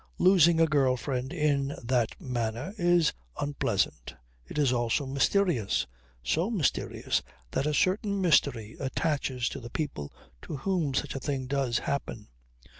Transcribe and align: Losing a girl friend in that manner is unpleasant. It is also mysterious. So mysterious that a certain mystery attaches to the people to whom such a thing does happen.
Losing 0.17 0.59
a 0.59 0.65
girl 0.65 0.97
friend 0.97 1.31
in 1.31 1.75
that 1.83 2.19
manner 2.19 2.73
is 2.75 3.13
unpleasant. 3.39 4.15
It 4.47 4.57
is 4.57 4.73
also 4.73 5.05
mysterious. 5.05 5.85
So 6.23 6.49
mysterious 6.49 7.21
that 7.51 7.67
a 7.67 7.73
certain 7.75 8.19
mystery 8.19 8.75
attaches 8.79 9.47
to 9.49 9.59
the 9.59 9.69
people 9.69 10.11
to 10.41 10.57
whom 10.57 10.95
such 10.95 11.13
a 11.13 11.19
thing 11.19 11.45
does 11.45 11.77
happen. 11.77 12.29